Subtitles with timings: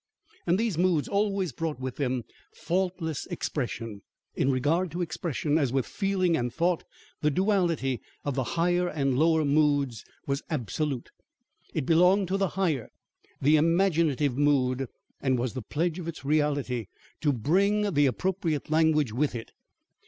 [0.47, 4.01] And these moods always brought with them faultless expression.
[4.33, 6.83] In regard to expression, as with feeling and thought,
[7.21, 11.11] the duality of the higher and lower moods was absolute.
[11.75, 12.89] It belonged to the higher,
[13.39, 14.87] the imaginative mood,
[15.21, 16.87] and was the pledge of its reality,
[17.19, 19.51] to bring the appropriate language with it.